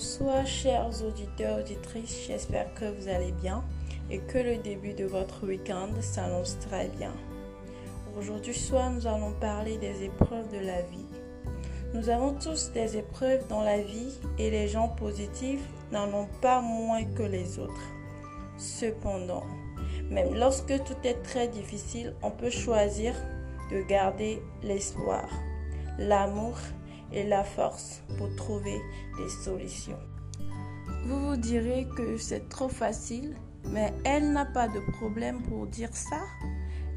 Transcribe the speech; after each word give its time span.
Bonsoir 0.00 0.46
chers 0.46 1.04
auditeurs, 1.04 1.58
auditrices, 1.58 2.24
j'espère 2.26 2.72
que 2.72 2.86
vous 2.86 3.08
allez 3.08 3.32
bien 3.32 3.62
et 4.10 4.16
que 4.16 4.38
le 4.38 4.56
début 4.56 4.94
de 4.94 5.04
votre 5.04 5.46
week-end 5.46 5.90
s'annonce 6.00 6.58
très 6.58 6.88
bien. 6.88 7.12
Aujourd'hui 8.18 8.54
soir, 8.54 8.90
nous 8.90 9.06
allons 9.06 9.34
parler 9.34 9.76
des 9.76 10.04
épreuves 10.04 10.50
de 10.50 10.64
la 10.64 10.80
vie. 10.80 11.04
Nous 11.92 12.08
avons 12.08 12.32
tous 12.32 12.72
des 12.72 12.96
épreuves 12.96 13.46
dans 13.48 13.60
la 13.60 13.82
vie 13.82 14.18
et 14.38 14.50
les 14.50 14.68
gens 14.68 14.88
positifs 14.88 15.68
n'en 15.92 16.08
ont 16.14 16.28
pas 16.40 16.62
moins 16.62 17.04
que 17.04 17.24
les 17.24 17.58
autres. 17.58 17.92
Cependant, 18.56 19.44
même 20.08 20.34
lorsque 20.34 20.82
tout 20.82 20.96
est 21.04 21.22
très 21.22 21.48
difficile, 21.48 22.14
on 22.22 22.30
peut 22.30 22.48
choisir 22.48 23.12
de 23.70 23.82
garder 23.82 24.42
l'espoir, 24.62 25.28
l'amour 25.98 26.56
et 26.56 26.79
la 27.12 27.44
force 27.44 28.02
pour 28.16 28.34
trouver 28.36 28.80
des 29.18 29.28
solutions. 29.28 29.98
Vous 31.04 31.28
vous 31.28 31.36
direz 31.36 31.86
que 31.96 32.16
c'est 32.18 32.48
trop 32.48 32.68
facile, 32.68 33.34
mais 33.68 33.92
elle 34.04 34.32
n'a 34.32 34.44
pas 34.44 34.68
de 34.68 34.80
problème 34.92 35.42
pour 35.42 35.66
dire 35.66 35.94
ça 35.94 36.20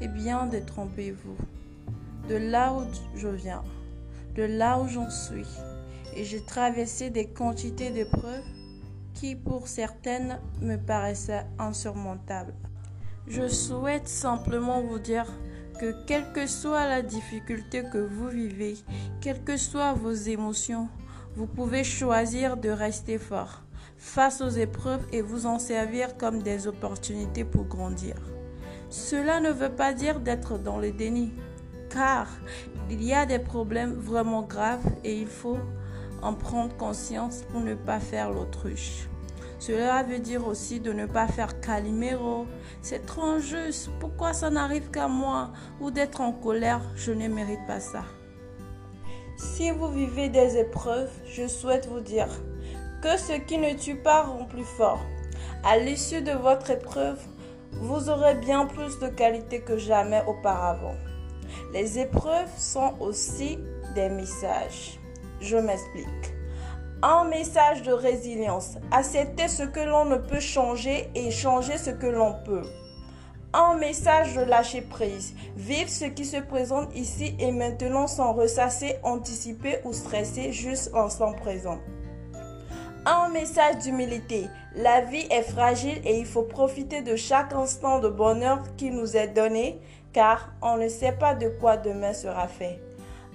Eh 0.00 0.08
bien, 0.08 0.46
détrompez-vous. 0.46 1.36
De 2.28 2.36
là 2.36 2.72
où 2.72 2.84
je 3.16 3.28
viens, 3.28 3.62
de 4.34 4.42
là 4.42 4.78
où 4.78 4.88
j'en 4.88 5.10
suis, 5.10 5.46
et 6.14 6.24
j'ai 6.24 6.44
traversé 6.44 7.10
des 7.10 7.26
quantités 7.26 7.90
d'épreuves 7.90 8.44
qui, 9.14 9.36
pour 9.36 9.68
certaines, 9.68 10.38
me 10.60 10.76
paraissaient 10.76 11.46
insurmontables. 11.58 12.54
Je 13.26 13.48
souhaite 13.48 14.08
simplement 14.08 14.82
vous 14.82 14.98
dire 14.98 15.26
que 15.78 15.92
quelle 16.06 16.32
que 16.32 16.46
soit 16.46 16.86
la 16.86 17.02
difficulté 17.02 17.84
que 17.92 17.98
vous 17.98 18.28
vivez, 18.28 18.76
quelles 19.20 19.42
que 19.42 19.56
soient 19.56 19.92
vos 19.92 20.12
émotions, 20.12 20.88
vous 21.36 21.46
pouvez 21.46 21.84
choisir 21.84 22.56
de 22.56 22.70
rester 22.70 23.18
fort 23.18 23.62
face 23.96 24.40
aux 24.40 24.50
épreuves 24.50 25.04
et 25.12 25.22
vous 25.22 25.46
en 25.46 25.58
servir 25.58 26.16
comme 26.16 26.42
des 26.42 26.66
opportunités 26.66 27.44
pour 27.44 27.64
grandir. 27.64 28.14
Cela 28.90 29.40
ne 29.40 29.50
veut 29.50 29.74
pas 29.74 29.92
dire 29.92 30.20
d'être 30.20 30.58
dans 30.58 30.78
le 30.78 30.92
déni, 30.92 31.32
car 31.90 32.28
il 32.90 33.02
y 33.02 33.12
a 33.12 33.26
des 33.26 33.38
problèmes 33.38 33.94
vraiment 33.94 34.42
graves 34.42 34.86
et 35.04 35.18
il 35.18 35.26
faut 35.26 35.58
en 36.22 36.34
prendre 36.34 36.76
conscience 36.76 37.42
pour 37.50 37.60
ne 37.60 37.74
pas 37.74 38.00
faire 38.00 38.30
l'autruche. 38.30 39.08
Cela 39.66 40.02
veut 40.02 40.18
dire 40.18 40.46
aussi 40.46 40.78
de 40.78 40.92
ne 40.92 41.06
pas 41.06 41.26
faire 41.26 41.58
calimero. 41.58 42.46
C'est 42.82 43.06
trop 43.06 43.22
injuste. 43.22 43.88
Pourquoi 43.98 44.34
ça 44.34 44.50
n'arrive 44.50 44.90
qu'à 44.90 45.08
moi 45.08 45.52
Ou 45.80 45.90
d'être 45.90 46.20
en 46.20 46.32
colère. 46.32 46.82
Je 46.96 47.12
ne 47.12 47.28
mérite 47.28 47.66
pas 47.66 47.80
ça. 47.80 48.04
Si 49.38 49.70
vous 49.70 49.88
vivez 49.88 50.28
des 50.28 50.58
épreuves, 50.58 51.10
je 51.26 51.48
souhaite 51.48 51.86
vous 51.86 52.00
dire 52.00 52.28
que 53.00 53.16
ce 53.16 53.32
qui 53.40 53.56
ne 53.56 53.72
tue 53.72 53.96
pas 53.96 54.24
rend 54.24 54.44
plus 54.44 54.66
fort. 54.76 55.00
À 55.64 55.78
l'issue 55.78 56.20
de 56.20 56.32
votre 56.32 56.68
épreuve, 56.68 57.22
vous 57.72 58.10
aurez 58.10 58.34
bien 58.34 58.66
plus 58.66 58.98
de 58.98 59.08
qualité 59.08 59.62
que 59.62 59.78
jamais 59.78 60.22
auparavant. 60.26 60.96
Les 61.72 61.98
épreuves 61.98 62.52
sont 62.58 62.96
aussi 63.00 63.58
des 63.94 64.10
messages. 64.10 65.00
Je 65.40 65.56
m'explique 65.56 66.33
un 67.04 67.24
message 67.24 67.82
de 67.82 67.92
résilience. 67.92 68.78
Accepter 68.90 69.48
ce 69.48 69.62
que 69.62 69.80
l'on 69.80 70.06
ne 70.06 70.16
peut 70.16 70.40
changer 70.40 71.10
et 71.14 71.30
changer 71.30 71.76
ce 71.76 71.90
que 71.90 72.06
l'on 72.06 72.32
peut. 72.46 72.62
Un 73.52 73.74
message 73.74 74.34
de 74.34 74.40
lâcher 74.40 74.80
prise. 74.80 75.34
Vivre 75.54 75.90
ce 75.90 76.06
qui 76.06 76.24
se 76.24 76.38
présente 76.38 76.96
ici 76.96 77.36
et 77.38 77.52
maintenant 77.52 78.06
sans 78.06 78.32
ressasser, 78.32 78.96
anticiper 79.02 79.80
ou 79.84 79.92
stresser, 79.92 80.50
juste 80.50 80.92
l'instant 80.94 81.34
présent. 81.34 81.78
Un 83.04 83.28
message 83.28 83.80
d'humilité. 83.80 84.46
La 84.74 85.02
vie 85.02 85.26
est 85.30 85.42
fragile 85.42 86.00
et 86.06 86.18
il 86.18 86.26
faut 86.26 86.42
profiter 86.42 87.02
de 87.02 87.16
chaque 87.16 87.52
instant 87.52 87.98
de 87.98 88.08
bonheur 88.08 88.62
qui 88.78 88.90
nous 88.90 89.14
est 89.14 89.28
donné 89.28 89.78
car 90.14 90.54
on 90.62 90.78
ne 90.78 90.88
sait 90.88 91.12
pas 91.12 91.34
de 91.34 91.48
quoi 91.48 91.76
demain 91.76 92.14
sera 92.14 92.48
fait. 92.48 92.80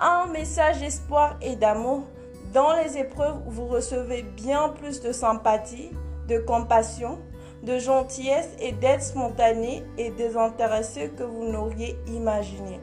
Un 0.00 0.26
message 0.32 0.80
d'espoir 0.80 1.36
et 1.40 1.54
d'amour. 1.54 2.02
Dans 2.52 2.74
les 2.76 2.98
épreuves, 2.98 3.40
vous 3.46 3.66
recevez 3.66 4.22
bien 4.22 4.68
plus 4.68 5.00
de 5.00 5.10
sympathie, 5.10 5.90
de 6.28 6.38
compassion, 6.38 7.18
de 7.62 7.78
gentillesse 7.78 8.50
et 8.60 8.72
d'aide 8.72 9.00
spontanée 9.00 9.82
et 9.96 10.10
désintéressée 10.10 11.10
que 11.16 11.22
vous 11.22 11.44
n'auriez 11.44 11.96
imaginé. 12.08 12.78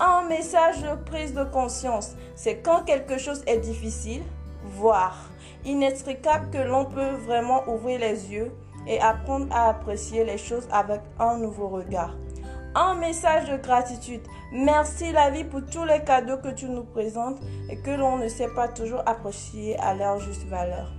Un 0.00 0.22
message 0.22 0.80
de 0.80 0.96
prise 1.04 1.34
de 1.34 1.44
conscience, 1.44 2.16
c'est 2.34 2.62
quand 2.62 2.84
quelque 2.84 3.18
chose 3.18 3.42
est 3.46 3.58
difficile, 3.58 4.22
voire 4.64 5.28
inextricable 5.66 6.48
que 6.50 6.58
l'on 6.58 6.86
peut 6.86 7.14
vraiment 7.26 7.62
ouvrir 7.68 8.00
les 8.00 8.32
yeux 8.32 8.52
et 8.86 9.00
apprendre 9.00 9.54
à 9.54 9.68
apprécier 9.68 10.24
les 10.24 10.38
choses 10.38 10.66
avec 10.72 11.02
un 11.18 11.36
nouveau 11.36 11.68
regard 11.68 12.14
un 12.74 12.94
message 12.94 13.48
de 13.50 13.56
gratitude. 13.56 14.22
Merci 14.52 15.12
la 15.12 15.30
vie 15.30 15.44
pour 15.44 15.64
tous 15.64 15.84
les 15.84 16.02
cadeaux 16.02 16.38
que 16.38 16.48
tu 16.48 16.68
nous 16.68 16.84
présentes 16.84 17.38
et 17.68 17.76
que 17.78 17.90
l'on 17.90 18.18
ne 18.18 18.28
sait 18.28 18.52
pas 18.54 18.68
toujours 18.68 19.02
apprécier 19.06 19.78
à 19.78 19.94
leur 19.94 20.18
juste 20.18 20.46
valeur. 20.48 20.92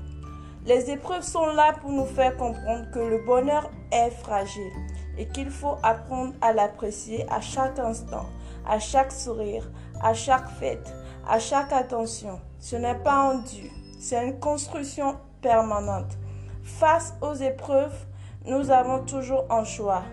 Les 0.66 0.90
épreuves 0.90 1.24
sont 1.24 1.46
là 1.47 1.74
pour 1.81 1.91
nous 1.91 2.06
faire 2.06 2.36
comprendre 2.38 2.90
que 2.91 3.00
le 3.00 3.24
bonheur 3.25 3.69
est 3.91 4.09
fragile 4.09 4.72
et 5.18 5.28
qu'il 5.28 5.52
faut 5.52 5.75
apprendre 5.84 6.34
à 6.41 6.53
l'apprécier 6.53 7.25
à 7.30 7.41
chaque 7.41 7.78
instant, 7.78 8.25
à 8.68 8.80
chaque 8.80 9.12
sourire, 9.12 9.69
à 10.02 10.13
chaque 10.13 10.50
fête, 10.59 10.94
à 11.28 11.40
chaque 11.40 11.72
attention. 11.72 12.40
Ce 12.59 12.75
n'est 12.75 12.96
pas 12.96 13.31
un 13.31 13.36
dû, 13.36 13.69
c'est 14.00 14.25
une 14.25 14.40
construction 14.40 15.18
permanente. 15.42 16.18
Face 16.63 17.13
aux 17.22 17.36
épreuves, 17.36 18.06
nous 18.46 18.72
avons 18.72 19.06
toujours 19.06 19.46
un 19.52 19.63
choix 19.63 20.03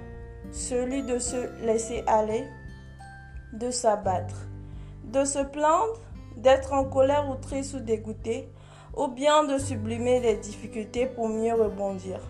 celui 0.50 1.02
de 1.02 1.18
se 1.18 1.64
laisser 1.64 2.02
aller, 2.06 2.44
de 3.52 3.70
s'abattre, 3.70 4.46
de 5.04 5.24
se 5.24 5.38
plaindre, 5.38 6.00
d'être 6.36 6.72
en 6.72 6.84
colère 6.84 7.28
ou 7.30 7.34
triste 7.34 7.74
ou 7.74 7.80
dégoûté, 7.80 8.48
ou 8.96 9.08
bien 9.08 9.44
de 9.44 9.58
sublimer 9.58 10.20
les 10.20 10.36
difficultés 10.36 11.06
pour 11.06 11.28
mieux 11.28 11.54
rebondir, 11.54 12.20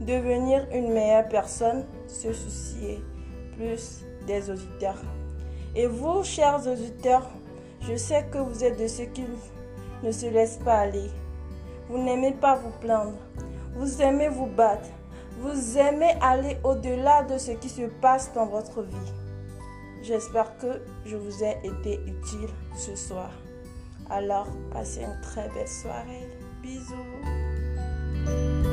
devenir 0.00 0.66
une 0.72 0.92
meilleure 0.92 1.28
personne, 1.28 1.84
se 2.06 2.32
soucier 2.32 3.02
plus 3.56 4.04
des 4.26 4.50
auditeurs. 4.50 5.02
Et 5.74 5.86
vous, 5.86 6.22
chers 6.22 6.66
auditeurs, 6.66 7.28
je 7.80 7.96
sais 7.96 8.24
que 8.30 8.38
vous 8.38 8.64
êtes 8.64 8.78
de 8.78 8.86
ceux 8.86 9.06
qui 9.06 9.24
ne 10.02 10.12
se 10.12 10.26
laissent 10.26 10.60
pas 10.64 10.78
aller. 10.78 11.10
Vous 11.88 11.98
n'aimez 11.98 12.32
pas 12.32 12.56
vous 12.56 12.72
plaindre. 12.80 13.18
Vous 13.76 14.00
aimez 14.00 14.28
vous 14.28 14.46
battre 14.46 14.88
vous 15.40 15.78
aimez 15.78 16.14
aller 16.20 16.58
au-delà 16.64 17.22
de 17.24 17.38
ce 17.38 17.52
qui 17.52 17.68
se 17.68 17.82
passe 18.00 18.32
dans 18.34 18.46
votre 18.46 18.82
vie. 18.82 19.12
J'espère 20.02 20.56
que 20.58 20.82
je 21.04 21.16
vous 21.16 21.42
ai 21.42 21.58
été 21.64 22.00
utile 22.06 22.50
ce 22.76 22.94
soir. 22.94 23.30
Alors, 24.10 24.48
passez 24.70 25.02
une 25.02 25.20
très 25.22 25.48
belle 25.48 25.68
soirée. 25.68 26.28
Bisous. 26.62 28.63